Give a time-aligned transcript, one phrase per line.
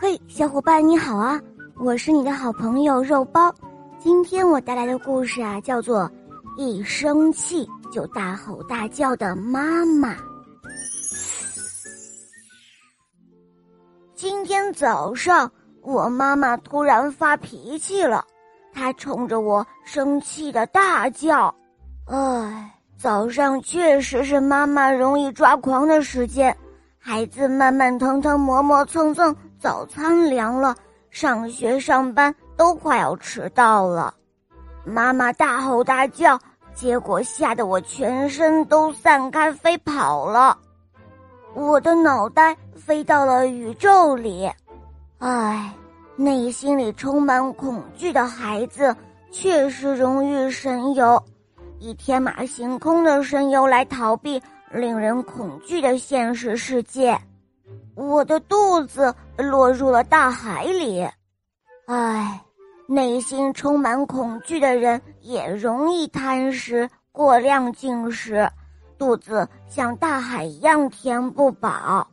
[0.00, 1.40] 嘿，小伙伴你好啊！
[1.76, 3.52] 我是你的好朋友肉包。
[3.98, 6.02] 今天我带来的故事啊，叫做
[6.56, 10.14] 《一生气就大吼大叫的妈妈》。
[14.14, 15.50] 今天早上，
[15.82, 18.24] 我妈妈突然发脾气了，
[18.72, 21.52] 她冲着我生气的大叫。
[22.06, 26.56] 唉，早上确实是妈妈容易抓狂的时间，
[27.00, 29.34] 孩子慢慢腾腾，磨磨蹭蹭。
[29.58, 30.74] 早餐凉了，
[31.10, 34.14] 上学上班都快要迟到了，
[34.84, 36.38] 妈妈大吼大叫，
[36.74, 40.56] 结果吓得我全身都散开飞跑了，
[41.54, 44.48] 我的脑袋飞到了宇宙里，
[45.18, 45.74] 唉，
[46.14, 48.94] 内心里充满恐惧的孩子
[49.32, 51.20] 确实容易神游，
[51.80, 54.40] 以天马行空的神游来逃避
[54.70, 57.18] 令人恐惧的现实世界。
[57.98, 61.04] 我的肚子落入了大海里，
[61.88, 62.40] 唉，
[62.86, 68.48] 内心充满恐惧的人也容易贪食、过量进食，
[68.96, 72.06] 肚子像大海一样填不饱。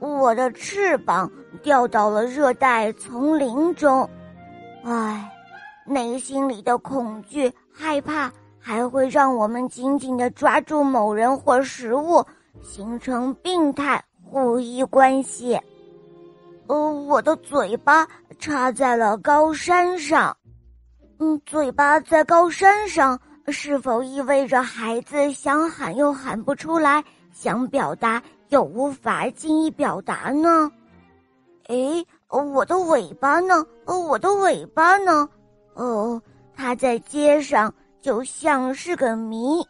[0.00, 1.30] 我的翅膀
[1.62, 4.10] 掉到了热带丛林中，
[4.82, 5.30] 唉，
[5.86, 12.26] 内心里的恐惧、害怕还会让我们紧紧的抓住某人或食物，
[12.60, 14.04] 形成病态。
[14.34, 15.56] 互依关系。
[16.66, 18.04] 呃，我的嘴巴
[18.40, 20.36] 插在了高山上，
[21.20, 30.68] 嗯，嘴巴在高山上，是否意味着孩子想喊又喊不出来，想表达又无法轻易表达呢？
[31.68, 33.64] 诶，我的尾巴呢？
[33.86, 35.28] 我的尾巴呢？
[35.74, 36.20] 哦，
[36.56, 39.64] 它在街上，就像是个谜。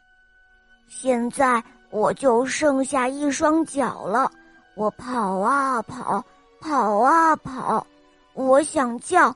[0.89, 4.33] 现在我就剩下一双脚了。
[4.77, 6.25] 我跑啊跑，
[6.61, 7.87] 跑啊跑，
[8.33, 9.35] 我想叫，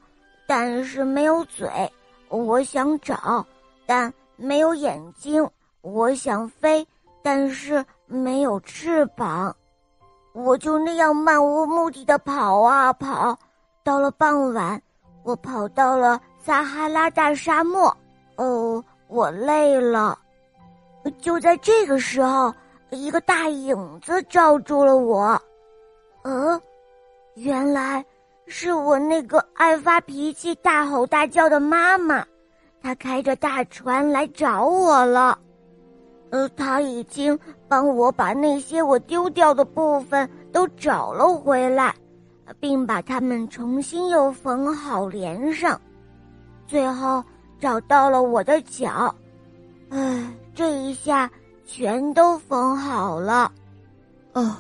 [0.49, 1.69] 但是没有嘴；
[2.29, 3.47] 我想找，
[3.87, 5.49] 但没有眼睛；
[5.81, 6.85] 我想飞，
[7.23, 9.55] 但是没有翅膀。
[10.33, 13.39] 我就那样漫无目的的跑啊跑，
[13.85, 14.81] 到了傍晚，
[15.23, 17.97] 我跑到了撒哈拉大沙漠。
[18.35, 20.19] 哦，我累了。
[21.21, 22.53] 就在这个时候。
[22.91, 25.41] 一个大影子罩住了我，
[26.23, 26.61] 呃，
[27.35, 28.05] 原来
[28.47, 32.25] 是我那个爱发脾气、大吼大叫的妈妈，
[32.83, 35.39] 她开着大船来找我了。
[36.31, 37.39] 呃，她已经
[37.69, 41.95] 帮我把那些我丢掉的部分都找了回来，
[42.59, 45.79] 并把它们重新又缝好连上，
[46.67, 47.23] 最后
[47.61, 49.15] 找到了我的脚。
[49.91, 51.31] 唉，这一下。
[51.69, 53.53] 全都缝好了，
[54.33, 54.57] 哦，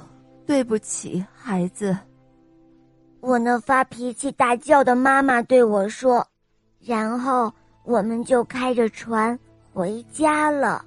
[0.47, 1.97] 对不起，孩子。
[3.21, 6.25] 我那发脾气大叫的妈妈对我说，
[6.79, 7.51] 然后
[7.83, 9.37] 我们就开着船
[9.73, 10.85] 回家了。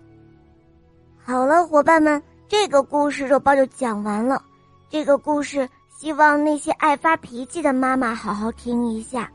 [1.24, 4.44] 好了，伙伴们，这个故事肉包就讲完了。
[4.92, 9.28] 这个故事希望那些爱发脾气的妈妈好好听一下。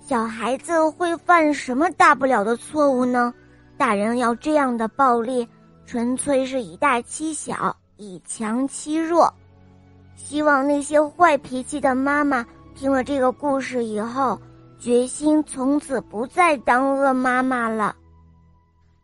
[0.00, 3.34] 小孩子会犯什么大不了的错误呢？
[3.76, 5.46] 大人要这样的暴力？
[5.86, 9.32] 纯粹是以大欺小，以强欺弱。
[10.16, 14.40] 希望那些坏脾气的妈妈听了这个故事以后，
[14.78, 17.94] 决心从此不再当恶妈妈了。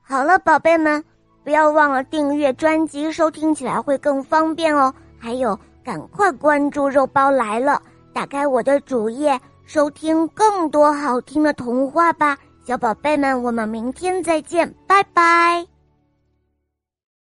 [0.03, 1.03] 好了，宝贝们，
[1.45, 4.93] 不要忘了订阅专辑，收听起来会更方便哦。
[5.19, 7.81] 还有，赶快关注“肉包来了”，
[8.13, 12.37] 打开我的主页，收听更多好听的童话吧。
[12.65, 15.70] 小宝贝们，我们明天再见，拜拜。